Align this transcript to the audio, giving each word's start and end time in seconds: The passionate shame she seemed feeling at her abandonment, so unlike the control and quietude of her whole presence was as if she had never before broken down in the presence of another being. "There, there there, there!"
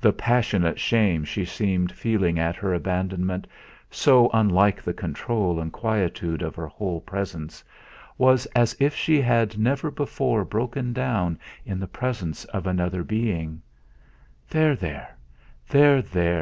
The 0.00 0.14
passionate 0.14 0.80
shame 0.80 1.22
she 1.22 1.44
seemed 1.44 1.92
feeling 1.92 2.38
at 2.38 2.56
her 2.56 2.72
abandonment, 2.72 3.46
so 3.90 4.30
unlike 4.32 4.80
the 4.80 4.94
control 4.94 5.60
and 5.60 5.70
quietude 5.70 6.40
of 6.40 6.54
her 6.54 6.66
whole 6.68 7.02
presence 7.02 7.62
was 8.16 8.46
as 8.56 8.74
if 8.80 8.94
she 8.94 9.20
had 9.20 9.58
never 9.58 9.90
before 9.90 10.46
broken 10.46 10.94
down 10.94 11.38
in 11.66 11.78
the 11.78 11.86
presence 11.86 12.46
of 12.46 12.66
another 12.66 13.02
being. 13.04 13.60
"There, 14.48 14.74
there 14.74 15.14
there, 15.68 16.00
there!" 16.00 16.38